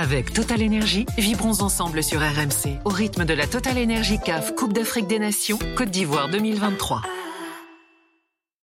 Avec 0.00 0.32
Total 0.32 0.62
Energy, 0.62 1.06
vibrons 1.18 1.60
ensemble 1.60 2.04
sur 2.04 2.20
RMC 2.20 2.78
au 2.84 2.88
rythme 2.88 3.24
de 3.24 3.34
la 3.34 3.48
Total 3.48 3.76
Energy 3.76 4.20
CAF 4.24 4.54
Coupe 4.54 4.72
d'Afrique 4.72 5.08
des 5.08 5.18
Nations 5.18 5.58
Côte 5.76 5.90
d'Ivoire 5.90 6.28
2023. 6.28 7.02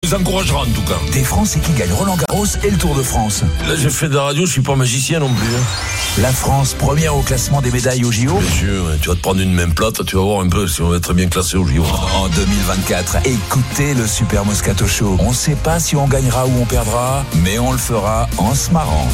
nous 0.04 0.14
encouragera 0.14 0.60
en 0.60 0.66
tout 0.66 0.82
cas. 0.82 0.98
Des 1.14 1.24
Français 1.24 1.58
qui 1.60 1.72
gagnent 1.72 1.94
Roland 1.94 2.18
Garros 2.18 2.44
et 2.62 2.70
le 2.70 2.76
Tour 2.76 2.94
de 2.94 3.02
France. 3.02 3.44
Là, 3.66 3.76
j'ai 3.76 3.88
fait 3.88 4.10
de 4.10 4.14
la 4.14 4.24
radio, 4.24 4.44
je 4.44 4.52
suis 4.52 4.60
pas 4.60 4.76
magicien 4.76 5.20
non 5.20 5.32
plus. 5.32 5.54
hein. 5.56 6.20
La 6.20 6.32
France, 6.32 6.74
première 6.74 7.16
au 7.16 7.22
classement 7.22 7.62
des 7.62 7.70
médailles 7.70 8.04
au 8.04 8.12
JO. 8.12 8.34
Bien 8.34 8.50
sûr, 8.50 8.88
hein, 8.88 8.98
tu 9.00 9.08
vas 9.08 9.14
te 9.14 9.20
prendre 9.20 9.40
une 9.40 9.54
même 9.54 9.72
plate, 9.72 10.04
tu 10.04 10.16
vas 10.16 10.22
voir 10.22 10.40
un 10.42 10.50
peu 10.50 10.68
si 10.68 10.82
on 10.82 10.90
va 10.90 10.98
être 10.98 11.14
bien 11.14 11.28
classé 11.28 11.56
au 11.56 11.66
JO. 11.66 11.82
En 12.14 12.28
2024, 12.28 13.26
écoutez 13.26 13.94
le 13.94 14.06
Super 14.06 14.44
Moscato 14.44 14.86
Show. 14.86 15.16
On 15.18 15.30
ne 15.30 15.34
sait 15.34 15.56
pas 15.56 15.80
si 15.80 15.96
on 15.96 16.06
gagnera 16.06 16.46
ou 16.46 16.50
on 16.60 16.66
perdra, 16.66 17.24
mais 17.42 17.58
on 17.58 17.72
le 17.72 17.78
fera 17.78 18.28
en 18.36 18.54
se 18.54 18.70
marrant. 18.70 19.08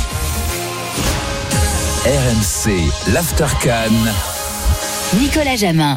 RMC, 2.09 3.12
l'Aftercan. 3.12 3.93
Nicolas 5.21 5.57
Jamin. 5.57 5.94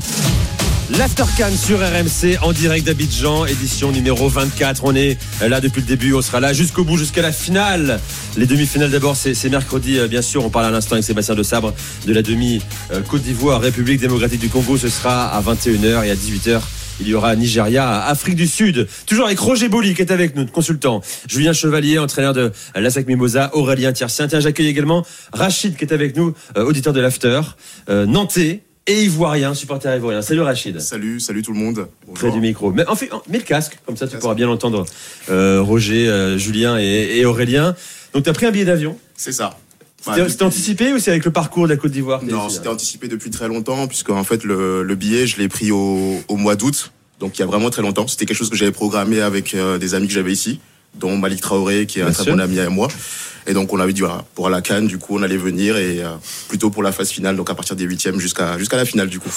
L'Aftercan 0.97 1.55
sur 1.55 1.79
RMC 1.79 2.37
en 2.41 2.51
direct 2.51 2.85
d'Abidjan, 2.85 3.45
édition 3.45 3.93
numéro 3.93 4.27
24. 4.27 4.81
On 4.83 4.93
est 4.93 5.17
là 5.39 5.61
depuis 5.61 5.79
le 5.79 5.87
début, 5.87 6.13
on 6.13 6.21
sera 6.21 6.41
là 6.41 6.51
jusqu'au 6.51 6.83
bout, 6.83 6.97
jusqu'à 6.97 7.21
la 7.21 7.31
finale. 7.31 8.01
Les 8.35 8.45
demi-finales 8.45 8.91
d'abord, 8.91 9.15
c'est 9.15 9.33
c'est 9.33 9.47
mercredi, 9.47 9.99
euh, 9.99 10.09
bien 10.09 10.21
sûr. 10.21 10.43
On 10.43 10.49
parle 10.49 10.65
à 10.65 10.71
l'instant 10.71 10.95
avec 10.95 11.05
Sébastien 11.05 11.33
de 11.33 11.43
Sabre 11.43 11.73
de 12.05 12.13
la 12.13 12.21
demi 12.21 12.61
euh, 12.91 12.99
Côte 13.03 13.21
d'Ivoire, 13.21 13.61
République 13.61 14.01
démocratique 14.01 14.41
du 14.41 14.49
Congo. 14.49 14.77
Ce 14.77 14.89
sera 14.89 15.29
à 15.29 15.41
21h 15.41 16.03
et 16.03 16.11
à 16.11 16.15
18h. 16.15 16.59
Il 17.01 17.07
y 17.07 17.15
aura 17.15 17.35
Nigeria, 17.35 18.03
Afrique 18.05 18.35
du 18.35 18.45
Sud. 18.45 18.87
Toujours 19.07 19.25
avec 19.25 19.39
Roger 19.39 19.69
Boli 19.69 19.95
qui 19.95 20.01
est 20.03 20.11
avec 20.11 20.35
nous, 20.35 20.45
consultant. 20.45 21.01
Julien 21.27 21.51
Chevalier, 21.51 21.97
entraîneur 21.97 22.33
de 22.33 22.51
l'ASAC 22.75 23.07
Mimosa. 23.07 23.49
Aurélien 23.53 23.91
Tiercien. 23.91 24.27
Tiens, 24.27 24.39
j'accueille 24.39 24.67
également 24.67 25.03
Rachid 25.33 25.75
qui 25.75 25.83
est 25.83 25.93
avec 25.93 26.15
nous, 26.15 26.35
euh, 26.57 26.63
auditeur 26.63 26.93
de 26.93 27.01
l'After. 27.01 27.41
Euh, 27.89 28.05
Nantais 28.05 28.61
et 28.85 29.03
Ivoirien, 29.03 29.55
supporter 29.55 29.95
ivoirien. 29.95 30.21
Salut 30.21 30.41
Rachid. 30.41 30.79
Salut, 30.79 31.19
salut 31.19 31.41
tout 31.41 31.53
le 31.53 31.59
monde. 31.59 31.87
Près 32.13 32.29
du 32.29 32.39
micro. 32.39 32.71
Mais 32.71 32.85
en 32.85 32.95
fait, 32.95 33.09
mets 33.27 33.39
le 33.39 33.43
casque, 33.43 33.79
comme 33.85 33.97
ça 33.97 34.07
tu 34.07 34.17
pourras 34.17 34.35
bien 34.35 34.45
l'entendre. 34.45 34.85
Euh, 35.31 35.59
Roger, 35.61 36.07
euh, 36.07 36.37
Julien 36.37 36.77
et, 36.79 37.17
et 37.17 37.25
Aurélien. 37.25 37.75
Donc 38.13 38.25
tu 38.25 38.29
as 38.29 38.33
pris 38.33 38.45
un 38.45 38.51
billet 38.51 38.65
d'avion. 38.65 38.95
C'est 39.15 39.31
ça. 39.31 39.57
C'était 40.01 40.43
anticipé 40.43 40.93
ou 40.93 40.99
c'est 40.99 41.11
avec 41.11 41.25
le 41.25 41.31
parcours 41.31 41.63
de 41.63 41.69
la 41.69 41.77
Côte 41.77 41.91
d'Ivoire 41.91 42.23
Non, 42.23 42.49
c'était 42.49 42.67
anticipé 42.69 43.07
depuis 43.07 43.29
très 43.29 43.47
longtemps, 43.47 43.87
puisque 43.87 44.09
en 44.09 44.23
fait 44.23 44.43
le, 44.43 44.83
le 44.83 44.95
billet, 44.95 45.27
je 45.27 45.37
l'ai 45.37 45.47
pris 45.47 45.71
au, 45.71 46.19
au 46.27 46.35
mois 46.37 46.55
d'août, 46.55 46.91
donc 47.19 47.37
il 47.37 47.41
y 47.41 47.43
a 47.43 47.47
vraiment 47.47 47.69
très 47.69 47.81
longtemps. 47.83 48.07
C'était 48.07 48.25
quelque 48.25 48.37
chose 48.37 48.49
que 48.49 48.55
j'avais 48.55 48.71
programmé 48.71 49.21
avec 49.21 49.53
euh, 49.53 49.77
des 49.77 49.93
amis 49.93 50.07
que 50.07 50.13
j'avais 50.13 50.31
ici, 50.31 50.59
dont 50.95 51.17
Malik 51.17 51.41
Traoré, 51.41 51.85
qui 51.85 51.99
est 51.99 52.03
un 52.03 52.11
très 52.11 52.31
bon 52.31 52.39
ami 52.39 52.59
à 52.59 52.69
moi. 52.69 52.87
Et 53.47 53.53
donc 53.53 53.73
on 53.73 53.79
avait 53.79 53.93
dit 53.93 54.01
voilà, 54.01 54.23
pour 54.35 54.49
la 54.49 54.61
Cannes, 54.61 54.87
du 54.87 54.97
coup 54.97 55.17
on 55.17 55.23
allait 55.23 55.37
venir 55.37 55.77
et 55.77 56.03
euh, 56.03 56.09
plutôt 56.47 56.69
pour 56.69 56.83
la 56.83 56.91
phase 56.91 57.09
finale, 57.09 57.35
donc 57.35 57.49
à 57.49 57.55
partir 57.55 57.75
des 57.75 57.83
huitièmes 57.85 58.19
jusqu'à 58.19 58.57
jusqu'à 58.57 58.77
la 58.77 58.85
finale 58.85 59.07
du 59.07 59.19
coup. 59.19 59.29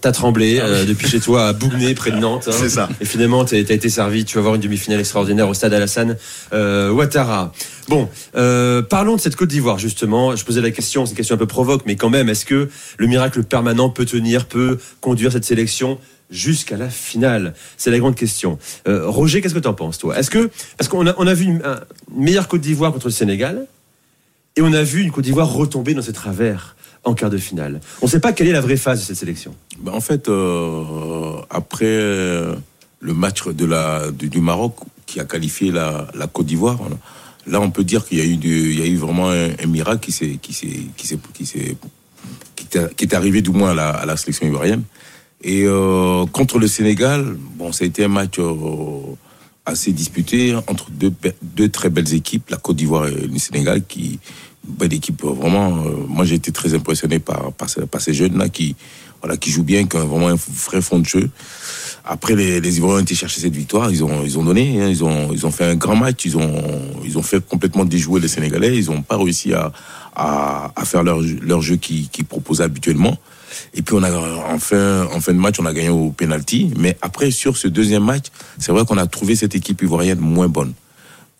T'as 0.00 0.12
tremblé 0.12 0.58
euh, 0.60 0.84
depuis 0.84 1.08
chez 1.08 1.20
toi 1.20 1.48
à 1.48 1.52
Bougné, 1.52 1.94
près 1.94 2.10
de 2.10 2.16
Nantes. 2.16 2.48
hein. 2.48 2.56
C'est 2.58 2.68
ça. 2.70 2.88
Et 3.00 3.04
finalement, 3.04 3.44
t'as 3.44 3.62
t'as 3.64 3.74
été 3.74 3.88
servi. 3.88 4.24
Tu 4.24 4.36
vas 4.36 4.42
voir 4.42 4.54
une 4.54 4.60
demi-finale 4.60 5.00
extraordinaire 5.00 5.48
au 5.48 5.54
stade 5.54 5.74
Alassane 5.74 6.16
euh, 6.52 6.90
Ouattara. 6.90 7.52
Bon, 7.88 8.08
euh, 8.36 8.80
parlons 8.82 9.16
de 9.16 9.20
cette 9.20 9.36
Côte 9.36 9.48
d'Ivoire 9.48 9.78
justement. 9.78 10.34
Je 10.36 10.44
posais 10.44 10.60
la 10.60 10.70
question, 10.70 11.04
c'est 11.04 11.10
une 11.12 11.16
question 11.16 11.34
un 11.34 11.38
peu 11.38 11.46
provoque, 11.46 11.82
mais 11.84 11.96
quand 11.96 12.10
même, 12.10 12.28
est-ce 12.28 12.44
que 12.46 12.68
le 12.96 13.06
miracle 13.06 13.42
permanent 13.42 13.90
peut 13.90 14.04
tenir, 14.06 14.46
peut 14.46 14.78
conduire 15.00 15.32
cette 15.32 15.44
sélection 15.44 15.98
jusqu'à 16.30 16.76
la 16.76 16.88
finale 16.90 17.54
C'est 17.76 17.90
la 17.90 17.98
grande 17.98 18.14
question. 18.14 18.58
Euh, 18.88 19.08
Roger, 19.08 19.40
qu'est-ce 19.40 19.54
que 19.54 19.58
tu 19.58 19.68
en 19.68 19.74
penses, 19.74 19.98
toi? 19.98 20.18
Est-ce 20.18 20.30
que 20.30 20.50
parce 20.78 20.88
qu'on 20.88 21.06
a, 21.06 21.14
on 21.18 21.26
a 21.26 21.34
vu 21.34 21.44
une, 21.44 21.62
un- 21.64 21.80
une 22.16 22.24
meilleure 22.24 22.48
Côte 22.48 22.60
d'Ivoire 22.62 22.92
contre 22.92 23.06
le 23.08 23.12
Sénégal, 23.12 23.66
et 24.56 24.60
on 24.62 24.72
a 24.72 24.82
vu 24.82 25.02
une 25.02 25.10
Côte 25.10 25.24
d'Ivoire 25.24 25.50
retomber 25.52 25.94
dans 25.94 26.02
ses 26.02 26.12
travers 26.12 26.76
en 27.04 27.14
quart 27.14 27.30
de 27.30 27.38
finale. 27.38 27.80
On 28.00 28.06
ne 28.06 28.10
sait 28.10 28.20
pas 28.20 28.32
quelle 28.32 28.46
est 28.48 28.52
la 28.52 28.60
vraie 28.60 28.76
phase 28.76 29.00
de 29.00 29.04
cette 29.04 29.16
sélection. 29.16 29.54
Ben, 29.80 29.92
en 29.92 30.00
fait, 30.00 30.28
euh, 30.28 31.34
après 31.50 31.84
euh, 31.86 32.54
le 33.00 33.12
match 33.14 33.46
de 33.48 33.64
la, 33.64 34.10
du, 34.12 34.40
Maroc 34.40 34.76
qui 35.06 35.18
a 35.20 35.24
qualifié 35.24 35.72
la, 35.72 36.06
la 36.14 36.26
Côte 36.28 36.46
d'Ivoire, 36.46 36.78
là 37.46 37.60
on 37.60 37.70
peut 37.70 37.82
dire 37.84 38.06
qu'il 38.06 38.18
y 38.18 38.20
a 38.20 38.24
eu, 38.24 38.36
du- 38.36 38.72
y 38.74 38.82
a 38.82 38.86
eu 38.86 38.96
vraiment 38.96 39.30
un, 39.30 39.66
miracle 39.66 40.06
qui 40.12 40.38
qui 42.96 43.04
est 43.04 43.14
arrivé 43.14 43.42
du 43.42 43.50
moins 43.50 43.70
à 43.72 43.74
la, 43.74 43.90
à 43.90 44.06
la 44.06 44.16
sélection 44.16 44.46
ivoirienne. 44.46 44.82
Et 45.42 45.64
euh, 45.64 46.24
contre 46.26 46.58
le 46.58 46.66
Sénégal, 46.68 47.36
bon, 47.56 47.72
ça 47.72 47.84
a 47.84 47.86
été 47.86 48.04
un 48.04 48.08
match 48.08 48.38
euh, 48.38 48.54
assez 49.66 49.92
disputé 49.92 50.54
entre 50.68 50.86
deux, 50.90 51.68
très 51.68 51.90
belles 51.90 52.14
équipes, 52.14 52.50
la 52.50 52.56
Côte 52.58 52.76
d'Ivoire 52.76 53.08
et 53.08 53.26
le 53.26 53.38
Sénégal, 53.38 53.84
qui 53.86 54.20
belle 54.66 54.92
équipe 54.92 55.24
euh, 55.24 55.32
vraiment. 55.32 55.70
moi, 56.08 56.24
j'ai 56.24 56.36
été 56.36 56.52
très 56.52 56.74
impressionné 56.74 57.18
par 57.18 57.52
ces- 57.68 57.86
par 57.86 58.00
ces 58.00 58.14
jeunes 58.14 58.38
là 58.38 58.48
qui 58.48 58.76
voilà 59.20 59.36
qui 59.36 59.50
jouent 59.50 59.62
bien, 59.64 59.86
qui 59.86 59.96
ont 59.96 60.06
vraiment 60.06 60.28
un 60.28 60.36
vrai 60.36 60.80
fond 60.80 60.98
de 61.00 61.06
jeu. 61.06 61.28
Après, 62.04 62.34
les, 62.34 62.76
Ivoiriens 62.76 62.98
ont 62.98 63.02
été 63.02 63.14
chercher 63.14 63.40
cette 63.40 63.54
victoire. 63.54 63.88
Ils 63.92 64.02
ont, 64.02 64.24
ils 64.24 64.36
ont 64.36 64.42
donné. 64.44 64.80
hein, 64.82 64.88
ils 64.88 65.04
ont, 65.04 65.32
ils 65.32 65.46
ont 65.46 65.52
fait 65.52 65.64
un 65.64 65.76
grand 65.76 65.94
match. 65.94 66.24
Ils 66.24 66.36
ont, 66.36 66.52
ils 67.04 67.16
ont 67.18 67.22
fait 67.22 67.44
complètement 67.46 67.84
déjouer 67.84 68.20
les 68.20 68.26
Sénégalais. 68.26 68.76
Ils 68.76 68.86
n'ont 68.90 69.02
pas 69.02 69.16
réussi 69.16 69.52
à, 69.54 69.70
à, 70.16 70.84
faire 70.84 71.04
leur, 71.04 71.20
leur 71.20 71.62
jeu 71.62 71.76
qu'ils 71.76 72.08
qu'ils 72.08 72.24
proposaient 72.24 72.64
habituellement. 72.64 73.16
Et 73.74 73.82
puis 73.82 73.94
on 73.94 74.02
a 74.02 74.10
en 74.12 74.58
fin, 74.58 75.06
en 75.12 75.20
fin 75.20 75.32
de 75.32 75.38
match, 75.38 75.56
on 75.60 75.66
a 75.66 75.72
gagné 75.72 75.88
au 75.88 76.10
penalty. 76.10 76.72
Mais 76.76 76.96
après, 77.02 77.30
sur 77.30 77.56
ce 77.56 77.68
deuxième 77.68 78.04
match, 78.04 78.26
c'est 78.58 78.72
vrai 78.72 78.84
qu'on 78.84 78.98
a 78.98 79.06
trouvé 79.06 79.36
cette 79.36 79.54
équipe 79.54 79.82
ivoirienne 79.82 80.18
moins 80.18 80.48
bonne. 80.48 80.72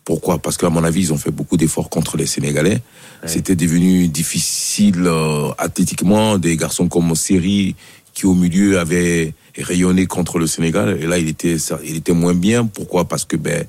Pourquoi? 0.05 0.39
Parce 0.39 0.57
qu'à 0.57 0.69
mon 0.69 0.83
avis, 0.83 1.01
ils 1.01 1.13
ont 1.13 1.17
fait 1.17 1.31
beaucoup 1.31 1.55
d'efforts 1.55 1.89
contre 1.89 2.17
les 2.17 2.25
Sénégalais. 2.25 2.81
C'était 3.25 3.55
devenu 3.55 4.09
difficile 4.09 5.03
euh, 5.05 5.49
athlétiquement. 5.57 6.37
Des 6.37 6.57
garçons 6.57 6.89
comme 6.89 7.15
Seri, 7.15 7.75
qui 8.13 8.25
au 8.25 8.33
milieu 8.33 8.79
avaient 8.79 9.33
rayonné 9.57 10.05
contre 10.05 10.39
le 10.39 10.47
Sénégal, 10.47 10.97
et 11.01 11.05
là, 11.05 11.17
il 11.19 11.27
était, 11.27 11.55
il 11.85 11.95
était 11.95 12.11
moins 12.11 12.33
bien. 12.33 12.65
Pourquoi? 12.65 13.07
Parce 13.07 13.23
que 13.23 13.37
ben, 13.37 13.65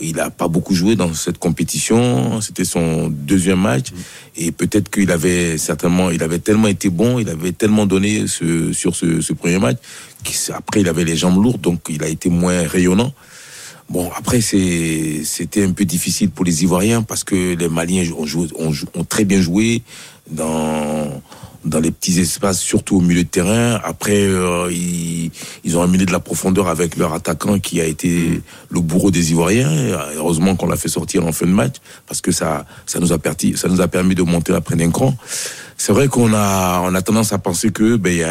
il 0.00 0.16
n'a 0.16 0.30
pas 0.30 0.48
beaucoup 0.48 0.74
joué 0.74 0.96
dans 0.96 1.12
cette 1.14 1.38
compétition. 1.38 2.40
C'était 2.40 2.64
son 2.64 3.08
deuxième 3.08 3.60
match, 3.60 3.86
et 4.36 4.52
peut-être 4.52 4.90
qu'il 4.90 5.10
avait 5.10 5.58
certainement, 5.58 6.10
il 6.10 6.22
avait 6.22 6.38
tellement 6.38 6.68
été 6.68 6.90
bon, 6.90 7.18
il 7.18 7.28
avait 7.28 7.52
tellement 7.52 7.86
donné 7.86 8.26
sur 8.26 8.94
ce, 8.94 9.32
premier 9.32 9.58
match. 9.58 9.78
qu'après, 10.24 10.80
il 10.80 10.88
avait 10.88 11.04
les 11.04 11.16
jambes 11.16 11.42
lourdes, 11.42 11.60
donc 11.60 11.80
il 11.88 12.02
a 12.02 12.08
été 12.08 12.28
moins 12.28 12.66
rayonnant. 12.66 13.12
Bon, 13.88 14.10
après, 14.14 14.42
c'était 14.42 15.64
un 15.64 15.72
peu 15.72 15.86
difficile 15.86 16.28
pour 16.28 16.44
les 16.44 16.62
Ivoiriens 16.62 17.02
parce 17.02 17.24
que 17.24 17.54
les 17.54 17.68
Maliens 17.70 18.04
ont, 18.12 18.72
ont 18.94 19.04
très 19.04 19.24
bien 19.24 19.40
joué 19.40 19.82
dans, 20.30 21.22
dans 21.64 21.80
les 21.80 21.90
petits 21.90 22.20
espaces, 22.20 22.60
surtout 22.60 22.98
au 22.98 23.00
milieu 23.00 23.24
de 23.24 23.28
terrain. 23.28 23.80
Après, 23.84 24.22
euh, 24.22 24.70
ils, 24.72 25.76
ont 25.76 25.82
amené 25.82 26.06
de 26.06 26.12
la 26.12 26.20
profondeur 26.20 26.68
avec 26.68 26.96
leur 26.96 27.12
attaquant 27.14 27.58
qui 27.58 27.80
a 27.80 27.84
été 27.84 28.40
le 28.70 28.80
bourreau 28.80 29.10
des 29.10 29.32
Ivoiriens. 29.32 29.70
Heureusement 30.16 30.56
qu'on 30.56 30.66
l'a 30.66 30.76
fait 30.76 30.88
sortir 30.88 31.26
en 31.26 31.32
fin 31.32 31.46
de 31.46 31.52
match 31.52 31.76
parce 32.06 32.20
que 32.20 32.32
ça, 32.32 32.64
ça 32.86 33.00
nous 33.00 33.12
a 33.12 33.18
permis, 33.18 34.14
de 34.14 34.22
monter 34.22 34.54
après 34.54 34.76
d'un 34.76 34.90
cran. 34.90 35.16
C'est 35.76 35.92
vrai 35.92 36.08
qu'on 36.08 36.32
a, 36.32 36.80
on 36.84 36.94
a 36.94 37.02
tendance 37.02 37.32
à 37.32 37.38
penser 37.38 37.70
que, 37.70 37.96
ben, 37.96 38.24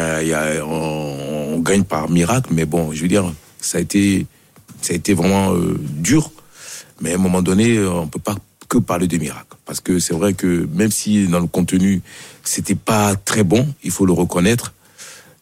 on, 0.62 1.58
gagne 1.60 1.84
par 1.84 2.08
miracle, 2.08 2.50
mais 2.52 2.64
bon, 2.64 2.92
je 2.92 3.02
veux 3.02 3.08
dire, 3.08 3.32
ça 3.60 3.78
a 3.78 3.80
été, 3.80 4.26
ça 4.80 4.92
a 4.92 4.96
été 4.96 5.12
vraiment 5.12 5.54
euh, 5.54 5.78
dur. 5.80 6.30
Mais 7.00 7.12
à 7.12 7.14
un 7.16 7.18
moment 7.18 7.42
donné, 7.42 7.84
on 7.84 8.06
peut 8.06 8.20
pas 8.20 8.36
que 8.68 8.78
parler 8.78 9.06
de 9.08 9.16
miracle. 9.18 9.56
Parce 9.64 9.80
que 9.80 9.98
c'est 9.98 10.14
vrai 10.14 10.34
que 10.34 10.68
même 10.74 10.90
si 10.90 11.26
dans 11.26 11.40
le 11.40 11.46
contenu, 11.46 12.02
c'était 12.44 12.74
pas 12.74 13.14
très 13.16 13.44
bon, 13.44 13.66
il 13.82 13.90
faut 13.90 14.06
le 14.06 14.12
reconnaître. 14.12 14.72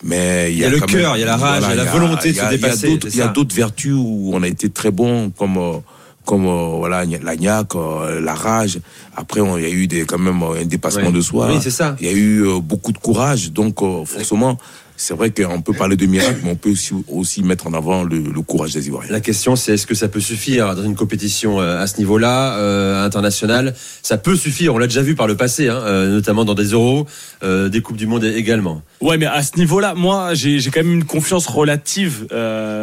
Mais 0.05 0.53
il 0.53 0.59
y 0.59 0.65
a, 0.65 0.69
le 0.69 0.79
cœur, 0.81 1.17
il 1.17 1.21
y 1.21 1.23
a 1.23 1.27
la 1.27 1.37
rage, 1.37 1.63
il 1.67 1.71
y 1.71 1.73
a 1.73 1.85
la 1.85 1.91
volonté 1.91 2.33
de 2.33 2.37
se 2.39 2.49
dépasser, 2.51 2.99
Il 3.05 3.17
y 3.17 3.23
a 3.23 3.29
d'autres- 3.29 3.55
vertus 3.55 3.95
où 3.97 4.31
on 4.35 4.43
a 4.43 4.47
été 4.47 4.69
très 4.69 4.91
bon, 4.91 5.31
comme 5.31 5.57
euh, 5.57 5.79
comme 6.27 6.47
euh, 6.47 6.77
voilà 6.77 7.05
la 7.05 7.37
gnaque, 7.37 7.75
euh, 7.77 8.21
la 8.21 8.35
rage. 8.35 8.79
Après, 9.17 9.41
il 9.41 9.63
y 9.63 9.67
a 9.67 9.71
eu 9.71 9.87
des 9.87 10.05
quand 10.05 10.19
même 10.19 10.43
un 10.43 10.65
dépassement 10.65 11.11
de 11.11 11.21
soi. 11.21 11.49
Oui, 11.51 11.59
c'est 11.63 11.71
ça. 11.71 11.97
Il 12.01 12.07
y 12.07 12.11
a 12.11 12.13
eu 12.13 12.61
beaucoup 12.61 12.93
de 12.93 12.99
courage, 12.99 13.53
donc 13.53 13.79
forcément, 14.05 14.59
c'est 14.97 15.15
vrai 15.15 15.31
qu'on 15.31 15.61
peut 15.63 15.73
parler 15.73 15.97
de 15.97 16.07
miracle, 16.07 16.41
mais 16.43 16.51
on 16.51 16.57
peut 16.57 16.71
aussi, 16.71 16.93
aussi 17.09 17.43
mettre 17.43 17.67
en 17.67 17.75
avant 17.75 18.03
le, 18.03 18.19
le 18.19 18.43
courage 18.43 18.73
des 18.73 18.87
Ivoiriens. 18.89 19.13
La 19.13 19.21
question, 19.21 19.57
c'est 19.57 19.75
est-ce 19.75 19.87
que 19.87 19.95
ça 19.95 20.09
peut 20.09 20.21
suffire 20.21 20.75
dans 20.75 20.83
une 20.83 20.97
compétition 20.97 21.61
euh, 21.61 21.83
à 21.83 21.87
ce 21.87 21.99
niveau-là, 21.99 22.57
euh, 22.59 23.05
internationale? 23.05 23.75
Ça 24.03 24.19
peut 24.19 24.37
suffire, 24.37 24.75
on 24.75 24.79
l'a 24.79 24.87
déjà 24.87 25.03
vu 25.03 25.15
par 25.15 25.27
le 25.27 25.37
passé, 25.37 25.69
hein, 25.69 25.81
euh, 25.83 26.11
notamment 26.11 26.45
dans 26.45 26.55
des 26.55 26.73
euros, 26.73 27.07
euh, 27.43 27.69
des 27.69 27.81
Coupes 27.81 27.97
du 27.97 28.07
Monde 28.07 28.25
également. 28.25 28.83
Ouais, 29.01 29.19
mais 29.19 29.27
à 29.27 29.43
ce 29.43 29.57
niveau-là, 29.59 29.95
moi, 29.95 30.35
j'ai 30.35 30.59
j'ai 30.59 30.71
quand 30.71 30.83
même 30.83 30.95
une 30.95 31.05
confiance 31.05 31.47
relative 31.47 32.27
euh, 32.33 32.76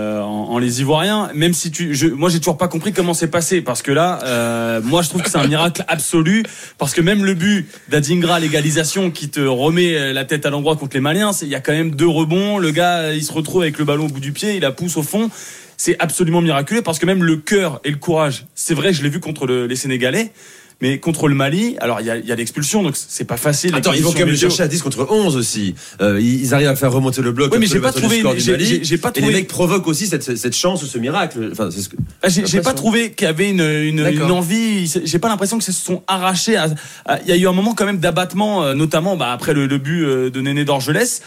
en, 0.51 0.59
les 0.59 0.81
Ivoiriens, 0.81 1.29
même 1.33 1.53
si 1.53 1.71
tu, 1.71 1.93
je, 1.95 2.07
moi, 2.07 2.29
j'ai 2.29 2.39
toujours 2.39 2.57
pas 2.57 2.67
compris 2.67 2.93
comment 2.93 3.13
c'est 3.13 3.27
passé, 3.27 3.61
parce 3.61 3.81
que 3.81 3.91
là, 3.91 4.19
euh, 4.23 4.81
moi, 4.83 5.01
je 5.01 5.09
trouve 5.09 5.21
que 5.21 5.29
c'est 5.29 5.37
un 5.37 5.47
miracle 5.47 5.83
absolu, 5.87 6.43
parce 6.77 6.93
que 6.93 7.01
même 7.01 7.23
le 7.25 7.33
but 7.33 7.67
d'Adingra, 7.89 8.39
l'égalisation, 8.39 9.11
qui 9.11 9.29
te 9.29 9.39
remet 9.39 9.95
euh, 9.95 10.13
la 10.13 10.25
tête 10.25 10.45
à 10.45 10.49
l'endroit 10.49 10.75
contre 10.75 10.95
les 10.95 11.01
Maliens, 11.01 11.31
il 11.41 11.47
y 11.47 11.55
a 11.55 11.59
quand 11.59 11.73
même 11.73 11.91
deux 11.91 12.07
rebonds, 12.07 12.57
le 12.57 12.71
gars, 12.71 13.13
il 13.13 13.23
se 13.23 13.31
retrouve 13.31 13.61
avec 13.63 13.77
le 13.77 13.85
ballon 13.85 14.05
au 14.05 14.09
bout 14.09 14.19
du 14.19 14.31
pied, 14.31 14.55
il 14.55 14.61
la 14.61 14.71
pousse 14.71 14.97
au 14.97 15.03
fond. 15.03 15.29
C'est 15.75 15.95
absolument 15.99 16.39
miraculeux 16.41 16.81
parce 16.81 16.99
que 16.99 17.05
même 17.05 17.23
le 17.23 17.35
cœur 17.37 17.81
et 17.83 17.89
le 17.89 17.97
courage, 17.97 18.45
c'est 18.55 18.73
vrai, 18.75 18.93
je 18.93 19.03
l'ai 19.03 19.09
vu 19.09 19.19
contre 19.19 19.45
le- 19.47 19.65
les 19.65 19.75
Sénégalais. 19.75 20.31
Mais 20.81 20.99
contre 20.99 21.27
le 21.27 21.35
Mali, 21.35 21.75
alors 21.79 22.01
il 22.01 22.07
y 22.07 22.09
a, 22.11 22.17
il 22.17 22.25
y 22.25 22.31
a 22.31 22.35
l'expulsion, 22.35 22.83
donc 22.83 22.95
c'est 22.95 23.23
pas 23.23 23.37
facile. 23.37 23.73
Attends, 23.75 23.93
ils 23.93 24.03
vont 24.03 24.11
quand 24.11 24.19
même 24.19 24.29
le 24.29 24.35
chercher 24.35 24.63
à 24.63 24.67
10 24.67 24.81
contre 24.81 25.07
11 25.09 25.37
aussi. 25.37 25.75
Euh, 26.01 26.19
ils 26.19 26.53
arrivent 26.53 26.67
à 26.67 26.75
faire 26.75 26.91
remonter 26.91 27.21
le 27.21 27.31
bloc. 27.31 27.51
Oui, 27.53 27.59
mais 27.59 27.67
j'ai 27.67 27.79
pas 27.79 27.91
trouvé- 27.93 28.21
j'ai- 28.37 28.97
pas 28.97 29.09
Et 29.09 29.15
les 29.15 29.21
trouvé- 29.21 29.33
mecs 29.33 29.47
provoquent 29.47 29.87
aussi 29.87 30.07
cette, 30.07 30.35
cette 30.37 30.55
chance, 30.55 30.85
ce 30.85 30.97
miracle. 30.97 31.49
Enfin, 31.51 31.69
c'est 31.71 31.81
ce 31.81 31.89
que- 31.89 31.95
Ah, 32.21 32.27
J'ai 32.29 32.61
pas 32.61 32.73
trouvé 32.73 33.11
qu'il 33.11 33.25
y 33.25 33.29
avait 33.29 33.49
une, 33.49 33.61
une, 33.61 34.03
D'accord. 34.03 34.25
une 34.27 34.31
envie. 34.31 34.91
J'ai 35.05 35.19
pas 35.19 35.29
l'impression 35.29 35.57
que 35.57 35.63
se 35.63 35.71
sont 35.71 36.03
arrachés. 36.07 36.57
à- 36.57 36.67
à- 37.05 37.19
Il 37.21 37.29
y 37.29 37.31
a 37.31 37.37
eu 37.37 37.47
un 37.47 37.53
moment 37.53 37.73
quand 37.73 37.85
même 37.85 37.99
d'abattement, 37.99 38.63
euh, 38.63 38.73
notamment 38.73 39.15
bah, 39.15 39.31
après 39.31 39.53
le, 39.53 39.67
le 39.67 39.77
but 39.77 40.03
euh, 40.03 40.29
de 40.29 40.41
Néné 40.41 40.65
d'Orgelès. 40.65 41.21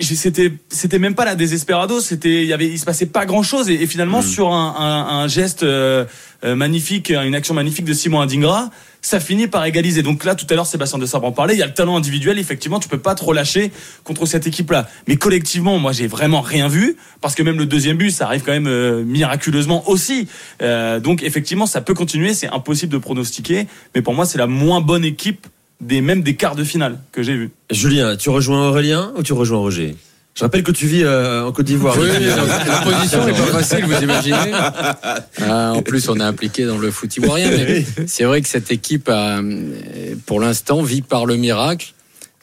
C'était, 0.00 0.52
c'était 0.68 0.98
même 0.98 1.14
pas 1.14 1.24
la 1.24 1.34
désespérado. 1.34 2.00
C'était, 2.00 2.42
il 2.42 2.48
y 2.48 2.52
avait, 2.52 2.66
il 2.68 2.78
se 2.78 2.84
passait 2.84 3.06
pas 3.06 3.24
grand 3.24 3.42
chose. 3.42 3.70
Et, 3.70 3.82
et 3.82 3.86
finalement, 3.86 4.20
sur 4.20 4.52
un, 4.52 4.74
un, 4.78 5.16
un 5.20 5.28
geste 5.28 5.62
euh, 5.62 6.04
euh, 6.44 6.54
magnifique, 6.54 7.10
une 7.10 7.34
action 7.34 7.54
magnifique 7.54 7.86
de 7.86 7.94
Simon 7.94 8.20
Adingra, 8.20 8.70
ça 9.00 9.18
finit 9.18 9.46
par 9.46 9.64
égaliser. 9.64 10.02
Donc 10.02 10.24
là, 10.24 10.34
tout 10.34 10.46
à 10.50 10.54
l'heure, 10.54 10.66
Sébastien 10.66 10.98
de 10.98 11.06
Sabre 11.06 11.26
en 11.26 11.32
parlait. 11.32 11.54
Il 11.54 11.58
y 11.58 11.62
a 11.62 11.66
le 11.66 11.72
talent 11.72 11.96
individuel. 11.96 12.38
Effectivement, 12.38 12.80
tu 12.80 12.88
peux 12.88 12.98
pas 12.98 13.14
trop 13.14 13.32
lâcher 13.32 13.72
contre 14.04 14.26
cette 14.26 14.46
équipe-là. 14.46 14.88
Mais 15.06 15.16
collectivement, 15.16 15.78
moi, 15.78 15.92
j'ai 15.92 16.06
vraiment 16.06 16.42
rien 16.42 16.68
vu 16.68 16.96
parce 17.22 17.34
que 17.34 17.42
même 17.42 17.56
le 17.56 17.66
deuxième 17.66 17.96
but, 17.96 18.10
ça 18.10 18.26
arrive 18.26 18.42
quand 18.42 18.52
même 18.52 18.66
euh, 18.66 19.04
miraculeusement 19.04 19.88
aussi. 19.88 20.28
Euh, 20.60 21.00
donc 21.00 21.22
effectivement, 21.22 21.66
ça 21.66 21.80
peut 21.80 21.94
continuer. 21.94 22.34
C'est 22.34 22.48
impossible 22.48 22.92
de 22.92 22.98
pronostiquer. 22.98 23.66
Mais 23.94 24.02
pour 24.02 24.12
moi, 24.14 24.26
c'est 24.26 24.38
la 24.38 24.46
moins 24.46 24.82
bonne 24.82 25.04
équipe 25.04 25.46
des 25.80 26.00
même 26.00 26.22
des 26.22 26.34
quarts 26.34 26.56
de 26.56 26.64
finale 26.64 26.98
que 27.12 27.22
j'ai 27.22 27.34
vu. 27.34 27.50
Julien, 27.70 28.16
tu 28.16 28.30
rejoins 28.30 28.68
Aurélien 28.68 29.12
ou 29.16 29.22
tu 29.22 29.32
rejoins 29.32 29.58
Roger? 29.58 29.96
Je 30.34 30.44
rappelle 30.44 30.62
que 30.62 30.70
tu 30.70 30.86
vis 30.86 31.02
euh, 31.02 31.44
en 31.46 31.50
Côte 31.52 31.66
d'Ivoire. 31.66 31.96
Oui, 31.98 32.08
la 32.24 32.80
position 32.84 33.26
n'est 33.26 33.32
pas 33.32 33.60
facile, 33.60 33.84
vous 33.86 34.00
imaginez. 34.02 34.52
Euh, 35.40 35.68
en 35.70 35.82
plus, 35.82 36.08
on 36.08 36.16
est 36.20 36.22
impliqué 36.22 36.64
dans 36.64 36.78
le 36.78 36.92
foot 36.92 37.16
ivoirien. 37.16 37.50
Mais 37.50 37.84
c'est 38.06 38.22
vrai 38.22 38.40
que 38.40 38.46
cette 38.46 38.70
équipe, 38.70 39.08
euh, 39.08 39.74
pour 40.26 40.38
l'instant, 40.38 40.80
vit 40.82 41.02
par 41.02 41.26
le 41.26 41.36
miracle. 41.36 41.92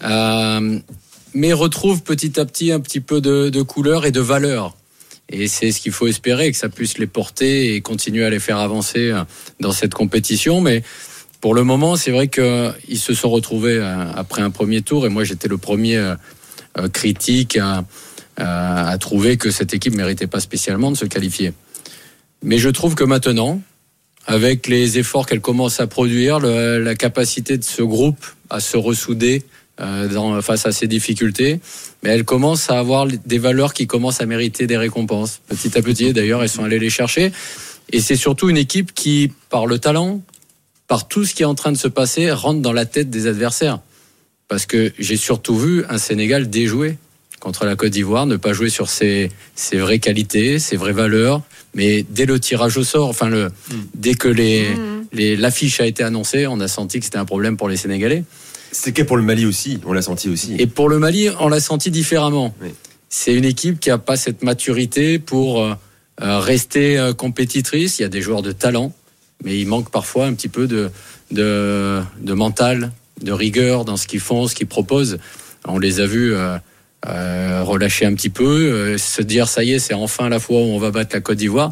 euh, 0.04 0.78
mais 1.34 1.54
retrouve 1.54 2.02
petit 2.04 2.38
à 2.38 2.46
petit 2.46 2.72
un 2.74 2.82
petit 2.82 3.00
peu 3.00 3.22
de, 3.22 3.50
de 3.50 3.62
couleur 3.62 4.06
et 4.06 4.12
de 4.12 4.22
valeur. 4.22 4.76
Et 5.30 5.48
c'est 5.48 5.72
ce 5.72 5.80
qu'il 5.80 5.92
faut 5.94 6.08
espérer, 6.08 6.52
que 6.52 6.58
ça 6.58 6.70
puisse 6.70 6.98
les 6.98 7.08
porter 7.08 7.76
et 7.76 7.82
continuer 7.82 8.26
à 8.26 8.30
les 8.30 8.40
faire 8.40 8.58
avancer 8.58 9.14
dans 9.60 9.72
cette 9.72 9.94
compétition. 9.94 10.62
Mais 10.62 10.84
pour 11.42 11.54
le 11.54 11.64
moment, 11.64 11.96
c'est 11.96 12.12
vrai 12.12 12.28
qu'ils 12.28 13.00
se 13.00 13.14
sont 13.14 13.30
retrouvés 13.30 13.78
euh, 13.78 14.12
après 14.16 14.42
un 14.42 14.50
premier 14.50 14.82
tour. 14.82 15.06
Et 15.06 15.10
moi, 15.10 15.24
j'étais 15.24 15.48
le 15.48 15.58
premier 15.58 15.98
euh, 15.98 16.16
euh, 16.78 16.90
critique 16.90 17.58
à, 17.58 17.84
trouver 19.00 19.38
que 19.38 19.52
cette 19.52 19.74
équipe 19.74 19.96
méritait 19.96 20.28
pas 20.28 20.42
spécialement 20.42 20.92
de 20.92 20.98
se 20.98 21.06
qualifier. 21.06 21.54
Mais 22.44 22.58
je 22.58 22.70
trouve 22.70 22.96
que 22.96 23.06
maintenant, 23.06 23.62
avec 24.26 24.68
les 24.68 24.98
efforts 24.98 25.26
qu'elle 25.26 25.40
commence 25.40 25.80
à 25.80 25.88
produire, 25.88 26.40
la 26.40 26.96
capacité 26.96 27.58
de 27.58 27.64
ce 27.64 27.82
groupe 27.82 28.26
à 28.50 28.60
se 28.60 28.76
ressouder 28.76 29.44
face 30.42 30.66
à 30.66 30.74
ces 30.74 30.88
difficultés, 30.88 31.62
mais 32.04 32.10
elle 32.10 32.26
commence 32.26 32.70
à 32.70 32.78
avoir 32.78 33.08
des 33.08 33.38
valeurs 33.38 33.74
qui 33.74 33.88
commencent 33.88 34.20
à 34.20 34.26
mériter 34.26 34.68
des 34.68 34.78
récompenses. 34.78 35.40
Petit 35.48 35.78
à 35.78 35.82
petit, 35.82 36.12
d'ailleurs, 36.12 36.44
elles 36.44 36.50
sont 36.50 36.66
allées 36.66 36.80
les 36.80 36.90
chercher. 36.90 37.32
Et 37.92 38.02
c'est 38.02 38.18
surtout 38.18 38.50
une 38.50 38.58
équipe 38.58 38.94
qui, 38.94 39.32
par 39.50 39.66
le 39.66 39.80
talent, 39.80 40.22
par 40.88 41.08
tout 41.08 41.26
ce 41.26 41.34
qui 41.34 41.44
est 41.44 41.46
en 41.48 41.56
train 41.56 41.72
de 41.72 41.78
se 41.78 41.88
passer, 41.88 42.32
rentre 42.32 42.62
dans 42.62 42.74
la 42.74 42.86
tête 42.86 43.10
des 43.10 43.28
adversaires. 43.28 43.80
Parce 44.48 44.66
que 44.66 44.94
j'ai 45.00 45.18
surtout 45.18 45.58
vu 45.58 45.84
un 45.90 45.98
Sénégal 45.98 46.50
déjoué 46.50 46.98
contre 47.40 47.66
la 47.66 47.76
Côte 47.76 47.92
d'Ivoire, 47.92 48.26
ne 48.26 48.38
pas 48.38 48.54
jouer 48.54 48.70
sur 48.70 48.90
ses, 48.90 49.32
ses 49.56 49.78
vraies 49.78 50.00
qualités, 50.00 50.58
ses 50.60 50.78
vraies 50.78 50.94
valeurs, 50.94 51.42
mais 51.74 52.04
dès 52.10 52.26
le 52.26 52.40
tirage 52.40 52.78
au 52.78 52.84
sort, 52.84 53.10
enfin 53.10 53.30
le, 53.30 53.50
dès 53.94 54.16
que 54.16 54.28
les, 54.28 54.68
les- 55.14 55.36
l'affiche 55.36 55.80
a 55.80 55.86
été 55.86 56.04
annoncée, 56.04 56.48
on 56.48 56.60
a 56.60 56.68
senti 56.68 57.00
que 57.00 57.06
c'était 57.06 57.18
un 57.18 57.26
problème 57.26 57.58
pour 57.58 57.70
les 57.70 57.78
Sénégalais. 57.78 58.24
C'est 58.72 58.94
cas 58.94 59.06
pour 59.06 59.18
le 59.18 59.24
Mali 59.24 59.46
aussi, 59.46 59.80
on 59.86 59.94
l'a 59.94 60.02
senti 60.02 60.28
aussi. 60.30 60.56
Et 60.60 60.68
pour 60.68 60.90
le 60.90 61.00
Mali, 61.00 61.30
on 61.40 61.48
l'a 61.48 61.60
senti 61.60 61.92
différemment. 61.92 62.54
Oui. 62.62 62.70
C'est 63.10 63.34
une 63.34 63.46
équipe 63.46 63.80
qui 63.80 63.90
n'a 63.90 63.98
pas 63.98 64.18
cette 64.18 64.44
maturité 64.44 65.20
pour 65.20 65.62
euh, 65.64 65.74
euh, 66.22 66.40
rester 66.40 66.98
euh, 66.98 67.14
compétitrice. 67.14 68.00
Il 68.00 68.02
y 68.02 68.06
a 68.06 68.10
des 68.10 68.22
joueurs 68.22 68.42
de 68.42 68.52
talent, 68.52 68.92
mais 69.44 69.60
il 69.60 69.68
manque 69.68 69.92
parfois 69.92 70.26
un 70.26 70.34
petit 70.34 70.48
peu 70.48 70.68
de, 70.68 70.90
de, 71.32 72.02
de 72.22 72.34
mental, 72.34 72.92
de 73.22 73.32
rigueur 73.32 73.86
dans 73.86 73.98
ce 73.98 74.08
qu'ils 74.08 74.20
font, 74.20 74.48
ce 74.48 74.56
qu'ils 74.56 74.68
proposent. 74.68 75.20
On 75.68 75.80
les 75.80 76.00
a 76.00 76.06
vus 76.06 76.34
euh, 76.34 76.58
euh, 77.08 77.64
relâcher 77.64 78.06
un 78.06 78.14
petit 78.14 78.30
peu, 78.30 78.44
euh, 78.46 78.98
se 78.98 79.22
dire 79.22 79.48
ça 79.48 79.64
y 79.64 79.74
est, 79.74 79.80
c'est 79.80 79.94
enfin 79.94 80.30
la 80.30 80.40
fois 80.40 80.58
où 80.58 80.66
on 80.66 80.80
va 80.80 80.92
battre 80.92 81.16
la 81.16 81.22
Côte 81.22 81.38
d'Ivoire. 81.38 81.72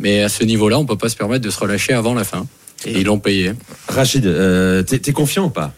Mais 0.00 0.22
à 0.22 0.28
ce 0.28 0.42
niveau-là, 0.42 0.78
on 0.78 0.86
peut 0.86 0.96
pas 0.96 1.08
se 1.08 1.16
permettre 1.16 1.44
de 1.44 1.50
se 1.50 1.58
relâcher 1.58 1.92
avant 1.92 2.14
la 2.14 2.24
fin. 2.24 2.46
Et 2.84 3.00
ils 3.00 3.06
l'ont 3.06 3.20
payé. 3.20 3.52
Rachid, 3.88 4.26
euh, 4.26 4.82
t'es 4.82 4.98
t'es 4.98 5.12
confiant 5.12 5.44
ou 5.44 5.50
pas 5.50 5.72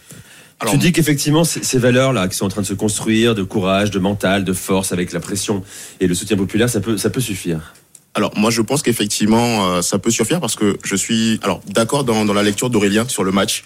Alors, 0.61 0.73
Tu 0.73 0.79
dis 0.79 0.93
qu'effectivement, 0.93 1.45
ces 1.45 1.63
ces 1.63 1.79
valeurs-là 1.79 2.29
qui 2.29 2.37
sont 2.37 2.47
en 2.47 2.49
train 2.49 2.63
de 2.63 2.67
se 2.67 2.73
construire, 2.73 3.35
de 3.35 3.43
courage, 3.43 3.91
de 3.91 3.99
mental, 3.99 4.45
de 4.45 4.53
force, 4.55 4.93
avec 4.93 5.13
la 5.13 5.21
pression 5.21 5.63
et 6.01 6.07
le 6.07 6.15
soutien 6.15 6.39
populaire, 6.39 6.71
ça 6.71 6.81
peut, 6.81 6.97
ça 6.97 7.11
peut 7.11 7.21
suffire. 7.21 7.75
Alors 8.17 8.33
moi 8.37 8.51
je 8.51 8.63
pense 8.63 8.83
qu'effectivement 8.83 9.67
euh, 9.67 9.83
ça 9.83 9.99
peut 9.99 10.11
suffire 10.11 10.41
parce 10.41 10.55
que 10.55 10.77
je 10.85 10.95
suis 10.95 11.41
alors 11.43 11.61
d'accord 11.67 12.05
dans, 12.05 12.25
dans 12.25 12.33
la 12.33 12.45
lecture 12.45 12.71
d'Aurélien 12.71 13.09
sur 13.09 13.25
le 13.25 13.33
match, 13.33 13.65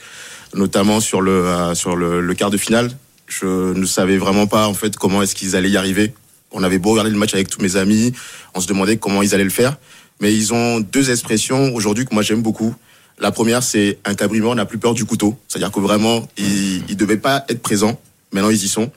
notamment 0.55 1.00
sur 1.00 1.21
le 1.21 1.45
euh, 1.45 1.75
sur 1.75 1.97
le, 1.97 2.23
le 2.23 2.35
quart 2.35 2.50
de 2.50 2.56
finale. 2.56 2.91
Je 3.27 3.75
ne 3.75 3.85
savais 3.85 4.17
vraiment 4.17 4.47
pas 4.47 4.67
en 4.67 4.73
fait 4.73 4.97
comment 4.97 5.21
est-ce 5.23 5.35
qu'ils 5.35 5.55
allaient 5.55 5.69
y 5.69 5.77
arriver. 5.77 6.15
On 6.50 6.62
avait 6.62 6.79
beau 6.79 6.93
regarder 6.93 7.11
le 7.11 7.19
match 7.19 7.35
avec 7.35 7.50
tous 7.50 7.61
mes 7.61 7.77
amis, 7.77 8.15
on 8.55 8.61
se 8.61 8.67
demandait 8.67 8.97
comment 8.97 9.21
ils 9.21 9.35
allaient 9.35 9.45
le 9.45 9.50
faire. 9.50 9.77
Mais 10.21 10.35
ils 10.35 10.55
ont 10.55 10.81
deux 10.81 11.11
expressions 11.11 11.75
aujourd'hui 11.75 12.06
que 12.06 12.15
moi 12.15 12.23
j'aime 12.23 12.41
beaucoup. 12.41 12.75
La 13.19 13.33
première 13.33 13.62
c'est 13.62 13.99
un 14.06 14.15
cabrimor 14.15 14.55
n'a 14.55 14.65
plus 14.65 14.79
peur 14.79 14.95
du 14.95 15.05
couteau, 15.05 15.37
c'est-à-dire 15.47 15.71
que 15.71 15.81
vraiment 15.81 16.27
ils 16.39 16.83
ils 16.89 16.97
devaient 16.97 17.19
pas 17.19 17.45
être 17.50 17.61
présents. 17.61 18.00
Maintenant 18.33 18.49
ils 18.49 18.65
y 18.65 18.69
sont. 18.69 18.91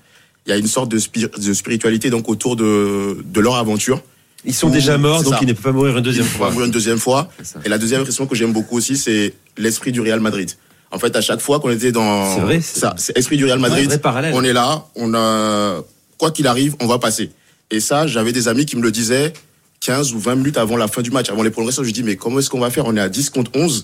Il 0.48 0.50
y 0.50 0.53
a 0.53 0.57
une 0.57 0.68
sorte 0.68 0.89
de, 0.89 0.98
de 0.98 1.53
spiritualité 1.53 2.09
donc 2.09 2.30
autour 2.30 2.56
de 2.56 3.18
de 3.21 3.39
leur 3.42 3.57
aventure. 3.57 4.01
Ils 4.45 4.53
sont 4.55 4.69
déjà 4.69 4.97
morts, 4.97 5.23
donc 5.23 5.33
ça. 5.33 5.39
ils 5.41 5.47
ne 5.47 5.53
peuvent 5.53 5.63
pas 5.63 5.71
mourir 5.71 5.97
une 5.97 6.03
deuxième 6.03 6.25
Il 6.25 6.29
faut 6.31 6.38
fois. 6.39 6.49
mourir 6.51 6.65
une 6.65 6.71
deuxième 6.71 6.97
fois. 6.97 7.29
Et 7.63 7.69
la 7.69 7.77
deuxième 7.77 8.01
impression 8.01 8.25
que 8.25 8.35
j'aime 8.35 8.53
beaucoup 8.53 8.77
aussi, 8.77 8.97
c'est 8.97 9.33
l'esprit 9.57 9.91
du 9.91 10.01
Real 10.01 10.19
Madrid. 10.19 10.51
En 10.91 10.99
fait, 10.99 11.15
à 11.15 11.21
chaque 11.21 11.39
fois 11.41 11.59
qu'on 11.59 11.69
était 11.69 11.91
dans 11.91 12.35
C'est 12.35 12.41
vrai, 12.41 12.59
c'est- 12.61 12.79
ça, 12.79 12.93
c'est 12.97 13.17
esprit 13.17 13.38
du 13.38 13.45
Real 13.45 13.59
Ouais, 13.59 13.69
Madrid. 13.69 13.85
vrai 13.85 13.97
parallèle. 13.99 14.33
on 14.35 14.43
est 14.43 14.51
là, 14.53 14.83
on 14.95 15.13
a 15.13 15.81
quoi 16.17 16.31
qu'il 16.31 16.47
arrive, 16.47 16.75
on 16.81 16.88
va 16.88 16.97
passer. 16.99 17.31
Et 17.69 17.79
ça, 17.79 18.07
j'avais 18.07 18.33
des 18.33 18.47
amis 18.47 18.65
qui 18.65 18.75
me 18.75 18.81
le 18.81 18.91
disaient 18.91 19.31
15 19.79 20.13
ou 20.13 20.19
20 20.19 20.35
minutes 20.35 20.57
avant 20.57 20.75
la 20.75 20.88
fin 20.88 21.01
du 21.01 21.11
match, 21.11 21.29
avant 21.29 21.43
les 21.43 21.49
prolongations. 21.51 21.83
Je 21.83 21.91
dis 21.91 22.03
mais 22.03 22.15
comment 22.17 22.39
est-ce 22.39 22.49
qu'on 22.49 22.59
va 22.59 22.69
faire? 22.71 22.85
On 22.88 22.95
est 22.97 22.99
à 23.01 23.09
10 23.09 23.29
contre 23.29 23.51
11. 23.53 23.83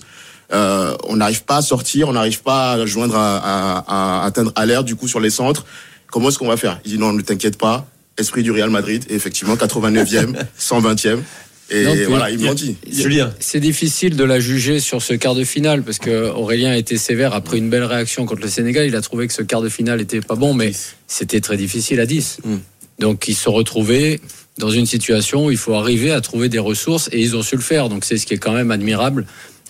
Euh, 0.52 0.94
on 1.08 1.16
n'arrive 1.16 1.44
pas 1.44 1.56
à 1.56 1.62
sortir, 1.62 2.08
on 2.08 2.12
n'arrive 2.12 2.42
pas 2.42 2.72
à 2.72 2.86
joindre 2.86 3.16
à, 3.16 3.36
à- 3.38 4.22
à 4.22 4.24
atteindre 4.26 4.52
à 4.56 4.66
l'air 4.66 4.82
du 4.84 4.96
coup 4.96 5.06
sur 5.08 5.20
les 5.20 5.30
centres. 5.30 5.64
Comment 6.10 6.28
est-ce 6.30 6.38
qu'on 6.38 6.48
va 6.48 6.56
faire? 6.56 6.80
Il 6.84 6.92
dit 6.92 6.98
non, 6.98 7.12
ne 7.12 7.20
t'inquiète 7.22 7.58
pas. 7.58 7.86
Esprit 8.18 8.42
du 8.42 8.50
Real 8.50 8.70
Madrid. 8.70 9.04
Et 9.08 9.14
effectivement, 9.14 9.56
89e, 9.56 10.34
120e. 10.58 11.18
Et 11.70 11.84
Non, 11.84 11.94
voilà, 12.08 12.30
ils 12.30 12.38
me 12.38 12.46
l'ont 12.46 12.54
dit. 12.54 12.76
Julien, 12.90 13.30
C'est 13.40 13.60
difficile 13.60 14.16
de 14.16 14.24
la 14.24 14.40
juger 14.40 14.80
sur 14.80 15.02
ce 15.02 15.12
quart 15.12 15.34
de 15.34 15.44
finale 15.44 15.82
parce 15.82 15.98
que 15.98 16.30
Aurélien 16.30 16.70
a 16.70 16.76
été 16.78 16.96
sévère 16.96 17.34
après 17.34 17.58
une 17.58 17.68
belle 17.68 17.84
réaction 17.84 18.24
contre 18.24 18.40
le 18.40 18.48
Sénégal. 18.48 18.86
Il 18.86 18.96
a 18.96 19.02
trouvé 19.02 19.26
que 19.26 19.34
ce 19.34 19.42
quart 19.42 19.60
de 19.60 19.68
finale 19.68 20.00
était 20.00 20.22
pas 20.22 20.34
bon, 20.34 20.54
mais 20.54 20.72
c'était 21.06 21.40
très 21.42 21.58
difficile 21.58 22.00
à 22.00 22.06
10. 22.06 22.38
Mm. 22.42 22.56
Donc 23.00 23.28
ils 23.28 23.34
se 23.34 23.50
retrouvaient 23.50 24.20
dans 24.56 24.70
une 24.70 24.86
situation 24.86 25.46
où 25.46 25.50
il 25.50 25.58
faut 25.58 25.74
arriver 25.74 26.10
à 26.10 26.22
trouver 26.22 26.48
des 26.48 26.58
ressources 26.58 27.10
et 27.12 27.20
ils 27.20 27.36
ont 27.36 27.42
su 27.42 27.54
le 27.54 27.62
faire. 27.62 27.90
Donc 27.90 28.06
c'est 28.06 28.16
ce 28.16 28.24
qui 28.26 28.32
est 28.32 28.38
quand 28.38 28.52
même 28.52 28.70
admirable 28.70 29.26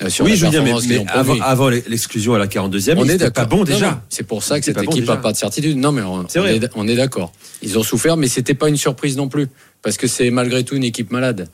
sur 0.08 0.24
oui, 0.24 0.32
mais, 0.32 0.50
performance 0.50 0.82
qu'ils 0.86 1.04
mais 1.04 1.40
avant, 1.42 1.68
l'exclusion 1.68 2.34
à 2.34 2.38
la 2.38 2.46
42e, 2.46 2.94
On 2.96 3.08
est 3.08 3.30
pas 3.30 3.44
bon 3.44 3.64
déjà. 3.64 4.02
C'est 4.08 4.26
pour 4.26 4.42
ça 4.42 4.58
que 4.58 4.64
cette 4.64 4.82
équipe 4.82 5.06
n'a 5.06 5.16
pas 5.16 5.32
de 5.32 5.36
certitude. 5.36 5.76
Non, 5.76 5.92
mais 5.92 6.02
on, 6.02 6.28
C'est 6.28 6.38
on 6.38 6.42
vrai. 6.42 6.56
est, 6.56 6.70
on 6.76 6.86
est 6.86 6.96
d'accord. 6.96 7.32
Ils 7.62 7.78
ont 7.78 7.82
souffert, 7.82 8.16
mais 8.16 8.28
c'était 8.28 8.54
pas 8.54 8.68
une 8.68 8.76
surprise 8.76 9.16
non 9.16 9.28
plus, 9.28 9.48
parce 9.82 9.96
que 9.96 10.06
c'est 10.06 10.30
malgré 10.30 10.64
tout 10.64 10.76
une 10.76 10.84
équipe 10.84 11.10
malade. 11.10 11.48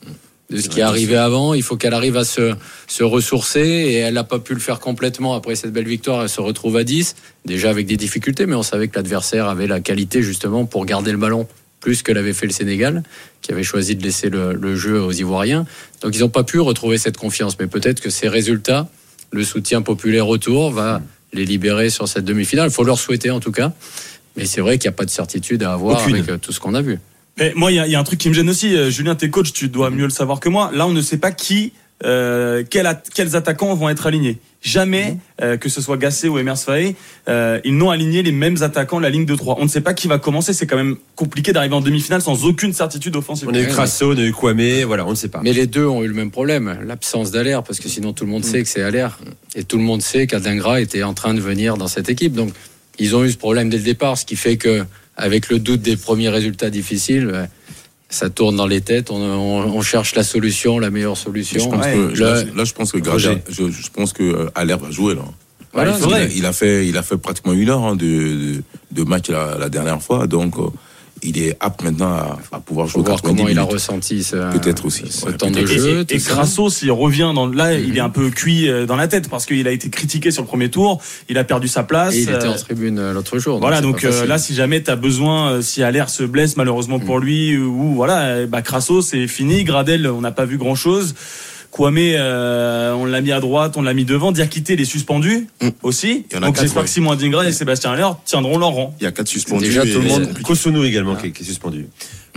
De 0.51 0.61
ce 0.61 0.69
qui 0.69 0.81
est 0.81 0.83
arrivé 0.83 1.17
avant, 1.17 1.55
il 1.55 1.63
faut 1.63 1.77
qu'elle 1.77 1.95
arrive 1.95 2.19
à 2.19 2.25
se, 2.25 2.55
se 2.87 3.03
ressourcer 3.03 3.61
et 3.61 3.95
elle 3.95 4.15
n'a 4.15 4.25
pas 4.25 4.39
pu 4.39 4.53
le 4.53 4.61
faire 4.61 4.79
complètement 4.79 5.35
après 5.35 5.55
cette 5.55 5.73
belle 5.73 5.89
victoire. 5.89 6.23
Elle 6.23 6.29
se 6.29 6.43
retrouve 6.43 6.77
à 6.77 6.85
10, 6.85 7.17
déjà 7.47 7.71
avec 7.71 7.87
des 7.87 7.97
difficultés, 7.97 8.45
mais 8.45 8.55
on 8.55 8.63
savait 8.63 8.89
que 8.89 8.97
l'adversaire 8.97 9.49
avait 9.49 9.67
la 9.67 9.81
qualité 9.81 10.23
justement 10.23 10.67
pour 10.67 10.85
garder 10.85 11.13
le 11.13 11.19
ballon 11.19 11.49
plus 11.85 12.03
que 12.03 12.13
l'avait 12.13 12.33
fait 12.33 12.47
le 12.47 12.53
Sénégal, 12.53 13.03
qui 13.43 13.53
avait 13.53 13.63
choisi 13.63 13.95
de 13.95 14.03
laisser 14.03 14.31
le, 14.31 14.55
le 14.55 14.75
jeu 14.75 14.99
aux 15.03 15.13
Ivoiriens. 15.13 15.67
Donc 16.01 16.17
ils 16.17 16.21
n'ont 16.21 16.31
pas 16.31 16.45
pu 16.45 16.59
retrouver 16.61 16.97
cette 16.97 17.19
confiance, 17.19 17.59
mais 17.61 17.67
peut-être 17.67 18.01
que 18.01 18.09
ces 18.09 18.27
résultats, 18.27 18.89
le 19.33 19.45
soutien 19.45 19.83
populaire 19.83 20.27
autour, 20.29 20.71
va 20.71 21.03
les 21.35 21.45
libérer 21.45 21.91
sur 21.91 22.09
cette 22.09 22.25
demi-finale. 22.25 22.71
Il 22.71 22.73
faut 22.73 22.85
leur 22.85 22.99
souhaiter 22.99 23.31
en 23.31 23.39
tout 23.39 23.53
cas. 23.53 23.73
Mais 24.37 24.47
c'est 24.47 24.63
vrai 24.63 24.79
qu'il 24.79 24.89
n'y 24.89 24.95
a 24.95 24.97
pas 24.97 25.05
de 25.05 25.11
certitude 25.11 25.63
à 25.63 25.75
avoir 25.75 26.01
Aucune. 26.01 26.17
avec 26.17 26.31
euh, 26.31 26.39
tout 26.39 26.53
ce 26.53 26.59
qu'on 26.59 26.75
a 26.75 26.81
vu. 26.81 26.99
Mais 27.37 27.53
moi, 27.55 27.71
il 27.71 27.75
y, 27.75 27.91
y 27.91 27.95
a 27.95 28.01
un 28.01 28.05
truc 28.05 28.19
qui 28.19 28.31
me 28.31 28.35
gêne 28.35 28.49
aussi. 28.49 28.75
Euh, 28.75 28.91
Julien, 28.91 29.15
t'es 29.15 29.29
coach, 29.29 29.53
tu 29.53 29.69
dois 29.69 29.91
mieux 29.91 30.05
le 30.05 30.11
savoir 30.11 30.41
que 30.41 30.49
moi. 30.49 30.71
Là, 30.73 30.87
on 30.87 30.93
ne 30.93 31.03
sait 31.03 31.19
pas 31.19 31.33
qui 31.33 31.73
euh, 32.05 32.65
quels, 32.69 32.87
at- 32.87 33.03
quels 33.15 33.37
attaquants 33.37 33.75
vont 33.75 33.89
être 33.89 34.07
alignés. 34.07 34.39
Jamais, 34.61 35.13
Mmh. 35.13 35.19
euh, 35.43 35.57
que 35.59 35.69
ce 35.69 35.81
soit 35.83 35.97
Gasset 35.99 36.29
ou 36.29 36.39
Emers 36.39 36.59
Faé, 36.59 36.97
euh, 37.29 37.61
ils 37.65 37.77
n'ont 37.77 37.91
aligné 37.91 38.23
les 38.23 38.33
mêmes 38.33 38.57
attaquants 38.63 38.97
de 38.99 39.03
la 39.03 39.11
ligne 39.11 39.27
de 39.27 39.35
3. 39.37 39.57
On 39.61 39.65
ne 39.65 39.69
sait 39.69 39.83
pas 39.83 39.93
qui 39.95 40.09
va 40.09 40.19
commencer. 40.19 40.53
C'est 40.55 40.67
quand 40.67 40.77
même 40.79 40.97
compliqué 41.17 41.53
d'arriver 41.53 41.75
en 41.75 41.83
demi-finale 41.83 42.23
sans 42.23 42.45
aucune 42.47 42.73
certitude 42.73 43.15
offensive. 43.15 43.47
On 43.51 43.55
a 43.55 43.61
eu 43.61 43.67
Crasso, 43.67 44.13
on 44.13 44.17
a 44.17 44.23
eu 44.23 44.33
Kwame, 44.33 44.83
voilà, 44.87 45.07
on 45.07 45.11
ne 45.11 45.15
sait 45.15 45.29
pas. 45.29 45.41
Mais 45.45 45.53
les 45.53 45.67
deux 45.67 45.87
ont 45.87 46.03
eu 46.03 46.09
le 46.09 46.15
même 46.15 46.31
problème, 46.31 46.79
l'absence 46.87 47.31
d'Aler, 47.31 47.59
parce 47.67 47.79
que 47.79 47.89
sinon 47.91 48.13
tout 48.15 48.25
le 48.25 48.31
monde 48.31 48.45
sait 48.45 48.63
que 48.63 48.69
c'est 48.69 48.83
Aller. 48.83 49.07
Et 49.55 49.65
tout 49.65 49.77
le 49.77 49.85
monde 49.85 50.01
sait 50.03 50.27
qu'Adingra 50.27 50.81
était 50.81 51.03
en 51.03 51.13
train 51.15 51.35
de 51.35 51.41
venir 51.41 51.77
dans 51.77 51.89
cette 51.89 52.09
équipe. 52.09 52.33
Donc 52.33 52.53
ils 52.99 53.15
ont 53.15 53.23
eu 53.25 53.31
ce 53.31 53.37
problème 53.37 53.69
dès 53.69 53.77
le 53.79 53.85
départ, 53.85 54.17
ce 54.17 54.25
qui 54.25 54.37
fait 54.37 54.57
que 54.57 54.85
avec 55.17 55.49
le 55.51 55.59
doute 55.59 55.83
des 55.83 55.97
premiers 55.97 56.31
résultats 56.31 56.71
difficiles, 56.71 57.49
ça 58.15 58.31
tourne 58.31 58.57
dans 58.57 58.67
les 58.67 58.81
têtes. 58.81 59.11
On, 59.11 59.17
on- 59.21 59.77
on 59.79 59.83
cherche 59.83 60.15
la 60.15 60.23
solution, 60.23 60.79
la 60.79 60.91
meilleure 60.91 61.17
solution. 61.17 61.59
Je 61.61 61.69
pense 61.69 61.85
Ouais. 61.85 61.95
que, 62.15 62.21
là, 62.21 62.43
là, 62.57 62.65
je 62.65 62.73
pense 62.73 62.93
que. 62.93 62.99
Gradel, 62.99 63.43
je, 63.49 63.71
je 63.71 63.91
pense 63.93 64.13
que 64.13 64.23
euh, 64.23 64.51
Aller 64.55 64.75
va 64.77 64.91
jouer 64.91 65.15
là. 65.15 65.23
Voilà, 65.73 65.97
il 66.07 66.15
a, 66.15 66.25
il 66.27 66.47
a 66.47 66.53
fait, 66.53 66.87
il 66.87 66.97
a 66.97 67.03
fait 67.03 67.17
pratiquement 67.17 67.53
une 67.53 67.69
heure 67.69 67.83
hein, 67.83 67.97
de, 67.97 68.07
de, 68.07 68.63
de 68.93 69.03
match 69.03 69.29
la, 69.29 69.57
la 69.59 69.69
dernière 69.69 70.01
fois, 70.01 70.29
donc 70.29 70.57
euh, 70.57 70.69
il 71.23 71.39
est 71.39 71.57
apte 71.61 71.83
maintenant 71.83 72.07
à, 72.13 72.39
à 72.53 72.61
pouvoir 72.61 72.87
jouer 72.87 73.03
voir 73.03 73.17
90 73.23 73.23
comment 73.39 73.49
il 73.49 73.59
a 73.59 73.63
minutes. 73.63 73.73
ressenti 73.75 74.23
ce, 74.23 74.37
Peut-être 74.59 74.85
aussi, 74.85 75.05
ce 75.11 75.25
ouais, 75.27 75.33
temps 75.33 75.51
de 75.51 75.59
Et, 75.61 75.67
jeu. 75.67 76.05
et, 76.11 76.15
et 76.15 76.19
ça. 76.19 76.35
Grasso, 76.35 76.69
s'il 76.69 76.91
revient 76.93 77.33
dans 77.35 77.47
là, 77.47 77.75
il 77.75 77.97
est 77.97 78.01
un 78.01 78.11
peu 78.11 78.29
cuit 78.31 78.69
euh, 78.69 78.85
dans 78.85 78.97
la 78.97 79.09
tête 79.09 79.31
parce 79.31 79.47
qu'il 79.47 79.67
a 79.67 79.71
été 79.71 79.89
critiqué 79.89 80.31
sur 80.31 80.43
le 80.43 80.49
premier 80.49 80.69
tour. 80.71 81.01
Il 81.29 81.39
a 81.39 81.45
perdu 81.45 81.69
sa 81.69 81.83
place. 81.83 82.15
Et 82.15 82.23
il 82.23 82.31
était 82.31 82.45
euh, 82.45 82.53
en 82.53 82.57
tribune 82.57 82.99
euh, 82.99 83.13
l'autre 83.15 83.39
jour. 83.39 83.59
Voilà, 83.59 83.81
donc 83.81 84.05
euh, 84.05 84.27
là, 84.27 84.39
si 84.39 84.55
jamais 84.55 84.83
tu 84.83 84.91
as 84.91 84.97
besoin, 84.97 85.53
euh, 85.53 85.63
si 85.63 85.83
Aller 85.83 86.05
se 86.09 86.25
blesse 86.25 86.57
malheureusement 86.57 86.99
pour 86.99 87.19
lui, 87.19 87.57
ou 87.57 87.95
voilà, 87.95 88.21
euh, 88.25 88.47
bah 88.47 88.61
Crasso, 88.63 89.01
c'est 89.01 89.27
fini. 89.27 89.65
Gradel, 89.65 90.07
on 90.09 90.21
n'a 90.21 90.33
pas 90.33 90.45
vu 90.45 90.59
grand 90.59 90.75
chose. 90.75 91.15
Kwame, 91.75 91.99
euh, 91.99 92.93
on 92.93 93.05
l'a 93.05 93.21
mis 93.21 93.33
à 93.33 93.41
droite, 93.41 93.77
on 93.77 93.83
l'a 93.83 93.95
mis 93.95 94.05
devant. 94.05 94.31
Diakité, 94.31 94.75
il 94.75 94.81
est 94.81 94.85
suspendu 94.85 95.49
Mm. 95.61 95.69
aussi. 95.83 96.25
Il 96.31 96.35
y 96.35 96.39
en 96.39 96.43
a 96.45 96.47
Donc 96.47 96.61
j'espère 96.61 96.83
ouais. 96.83 96.87
que 96.87 96.91
Simon 96.93 97.11
Adingra 97.11 97.45
et 97.49 97.53
Sébastien 97.53 97.91
Aller 97.91 98.07
tiendront 98.25 98.59
leur 98.59 98.69
rang. 98.71 98.95
Il 99.01 99.05
y 99.05 99.07
a 99.09 99.11
quatre 99.11 99.27
suspendus. 99.27 99.65
Déjà, 99.67 99.83
tout 99.83 99.89
le 100.01 100.03
monde- 100.09 100.39
Kosonou 100.45 100.85
également 100.85 101.17
qui, 101.17 101.27
est, 101.27 101.31
qui 101.33 101.43
est 101.43 101.47
suspendu, 101.47 101.89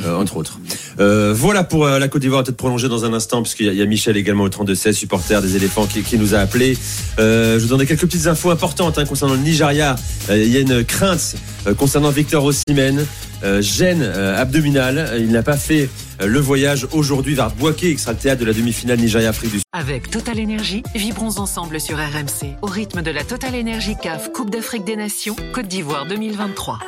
euh, 0.03 0.15
entre 0.17 0.37
autres. 0.37 0.59
Euh, 0.99 1.35
voilà 1.37 1.63
pour 1.63 1.85
euh, 1.85 1.99
la 1.99 2.07
Côte 2.07 2.21
d'Ivoire, 2.23 2.43
peut-être 2.43 2.57
prolonger 2.57 2.89
dans 2.89 3.05
un 3.05 3.13
instant, 3.13 3.43
puisqu'il 3.43 3.67
y, 3.67 3.69
a- 3.69 3.73
il 3.73 3.77
y 3.77 3.81
a 3.83 3.85
Michel 3.85 4.17
également 4.17 4.43
au 4.45 4.49
32-16, 4.49 4.93
supporter 4.93 5.39
des 5.43 5.55
éléphants, 5.55 5.85
qui, 5.85 6.01
qui 6.01 6.17
nous 6.17 6.33
a 6.33 6.39
appelé. 6.39 6.75
Euh, 7.19 7.59
je 7.59 7.63
vous 7.63 7.69
donne 7.77 7.85
quelques 7.85 8.01
petites 8.07 8.25
infos 8.25 8.49
importantes 8.49 8.97
hein, 8.97 9.05
concernant 9.05 9.35
le 9.35 9.41
Nigeria. 9.41 9.95
Euh, 10.31 10.43
il 10.43 10.51
y 10.51 10.57
a 10.57 10.61
une 10.61 10.83
crainte 10.83 11.35
euh, 11.67 11.75
concernant 11.75 12.09
Victor 12.09 12.43
Osimhen. 12.43 13.05
Euh, 13.43 13.61
gêne 13.61 14.01
euh, 14.01 14.41
abdominale. 14.41 15.11
Il 15.19 15.29
n'a 15.31 15.43
pas 15.43 15.57
fait 15.57 15.83
euh, 15.83 15.87
le 16.25 16.39
voyage 16.39 16.87
aujourd'hui 16.91 17.35
vers 17.35 17.51
Boaké, 17.51 17.93
qui 17.93 18.01
sera 18.01 18.15
théâtre 18.15 18.41
de 18.41 18.45
la 18.45 18.53
demi-finale 18.53 18.99
Nigeria-Afrique 18.99 19.51
du 19.51 19.57
Sud. 19.57 19.65
Avec 19.73 20.09
Total 20.09 20.39
Énergie, 20.39 20.83
vibrons 20.95 21.37
ensemble 21.37 21.79
sur 21.79 21.97
RMC 21.97 22.55
au 22.61 22.67
rythme 22.67 23.01
de 23.01 23.11
la 23.11 23.23
Total 23.23 23.53
Énergie 23.55 23.95
CAF 24.01 24.31
Coupe 24.31 24.49
d'Afrique 24.49 24.83
des 24.83 24.95
Nations 24.95 25.35
Côte 25.53 25.67
d'Ivoire 25.67 26.05
2023. 26.07 26.79